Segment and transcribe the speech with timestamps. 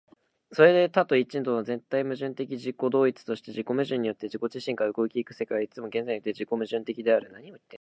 [0.51, 7.29] それで多と一との絶対矛盾的自己同一として、自己矛盾によって自己自身から動き行く世界は、いつも現在において自己矛盾的である。